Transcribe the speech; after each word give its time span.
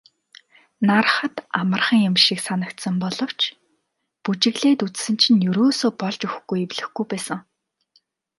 Hарахад 0.91 1.35
амархан 1.59 2.01
юм 2.09 2.15
шиг 2.25 2.39
санагдсан 2.47 2.95
боловч 3.03 3.41
бүжиглээд 4.23 4.79
үзсэн 4.85 5.15
чинь 5.21 5.43
ерөөсөө 5.51 5.91
болж 6.01 6.19
өгөхгүй 6.27 6.59
эвлэхгүй 6.65 7.05
байсан. 7.11 7.39